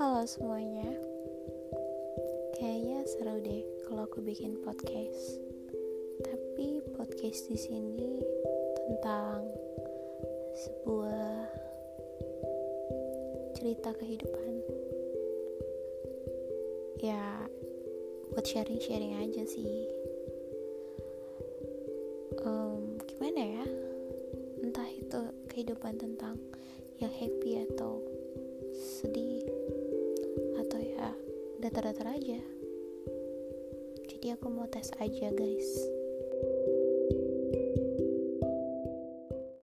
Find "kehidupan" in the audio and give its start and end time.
14.00-14.64, 25.52-26.00